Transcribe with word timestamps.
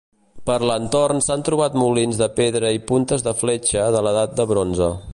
Per 0.49 0.53
l'entorn 0.69 1.21
s'han 1.25 1.43
trobat 1.51 1.77
molins 1.81 2.21
de 2.23 2.29
pedra 2.41 2.73
i 2.79 2.83
puntes 2.93 3.29
de 3.31 3.37
fletxa 3.45 3.89
de 3.99 4.05
l'Edat 4.09 4.39
de 4.43 4.51
Bronze. 4.55 4.95